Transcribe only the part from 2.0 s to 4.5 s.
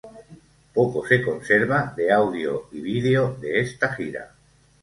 audio y video de esta Gira.